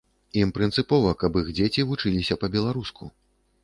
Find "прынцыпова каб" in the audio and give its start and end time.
0.57-1.39